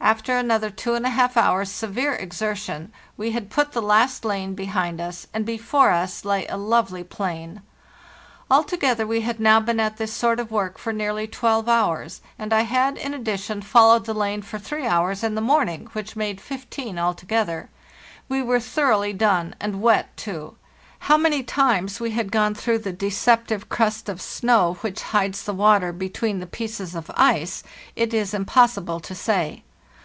After 0.00 0.38
another 0.38 0.70
two 0.70 0.94
and 0.94 1.04
a 1.04 1.10
half 1.10 1.36
hours' 1.36 1.70
severe 1.72 2.14
exertion 2.14 2.92
we 3.16 3.32
had 3.32 3.50
put 3.50 3.72
the 3.72 3.82
last 3.82 4.24
lane 4.24 4.54
behind 4.54 5.00
us, 5.00 5.26
and 5.34 5.44
before 5.44 5.90
us 5.90 6.24
lay 6.24 6.46
a 6.46 6.56
lovely 6.56 7.02
plain. 7.04 7.62
Altogether 8.50 9.06
we 9.06 9.22
had 9.22 9.40
now 9.40 9.58
been 9.58 9.80
at 9.80 9.96
this 9.96 10.12
sort 10.12 10.38
of 10.40 10.52
work 10.52 10.78
for 10.78 10.92
nearly 10.92 11.26
twelve 11.26 11.68
hours, 11.68 12.20
and 12.38 12.52
I 12.52 12.62
had, 12.62 12.96
in 12.96 13.12
addition, 13.12 13.60
followed 13.60 14.06
the 14.06 14.14
lane 14.14 14.40
for 14.40 14.58
three 14.58 14.86
hours 14.86 15.22
in 15.24 15.34
the 15.34 15.40
morning, 15.42 15.88
which 15.92 16.16
made 16.16 16.40
fifteen 16.40 16.96
altogether. 16.96 17.68
We 18.28 18.40
were 18.40 18.60
thoroughly 18.60 19.12
done, 19.12 19.56
and 19.60 19.82
wet 19.82 20.16
too. 20.16 20.54
How 21.00 21.18
many 21.18 21.42
times 21.42 21.98
we 22.00 22.12
had 22.12 22.32
gone 22.32 22.54
through 22.54 22.78
the 22.78 22.92
deceptive 22.92 23.68
crust 23.68 24.08
of 24.08 24.22
snow 24.22 24.74
which 24.80 25.02
hides 25.02 25.42
the 25.42 25.54
water 25.54 25.92
between 25.92 26.38
the 26.38 26.46
pieces 26.46 26.94
of 26.94 27.10
ice 27.14 27.62
it 27.96 28.14
is 28.14 28.32
impossible 28.32 29.00
to 29.00 29.14
say. 29.14 29.64